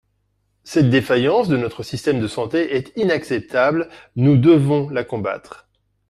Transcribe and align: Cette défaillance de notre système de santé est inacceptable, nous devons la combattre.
Cette 0.63 0.89
défaillance 0.89 1.47
de 1.47 1.57
notre 1.57 1.83
système 1.83 2.19
de 2.19 2.27
santé 2.27 2.73
est 2.75 2.91
inacceptable, 2.95 3.87
nous 4.15 4.35
devons 4.35 4.89
la 4.89 5.03
combattre. 5.03 5.69